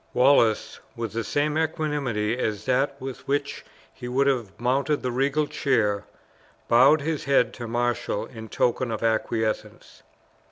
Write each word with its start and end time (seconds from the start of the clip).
Wallace, 0.15 0.79
with 0.95 1.13
the 1.13 1.23
same 1.23 1.59
equanimity 1.59 2.35
as 2.35 2.65
that 2.65 2.99
with 2.99 3.27
which 3.27 3.63
he 3.93 4.07
would 4.07 4.25
have 4.25 4.59
mounted 4.59 5.03
the 5.03 5.11
regal 5.11 5.45
chair, 5.45 6.05
bowed 6.67 7.01
his 7.01 7.25
head 7.25 7.53
to 7.53 7.67
marshal 7.67 8.25
in 8.25 8.49
token 8.49 8.89
of 8.89 9.03
acquiescence. 9.03 10.01